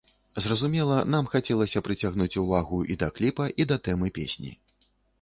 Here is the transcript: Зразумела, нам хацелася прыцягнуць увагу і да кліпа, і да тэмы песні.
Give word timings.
Зразумела, 0.45 0.95
нам 1.17 1.29
хацелася 1.33 1.85
прыцягнуць 1.89 2.31
увагу 2.47 2.83
і 2.95 2.99
да 3.05 3.13
кліпа, 3.21 3.51
і 3.63 3.71
да 3.75 3.81
тэмы 3.89 4.07
песні. 4.21 4.51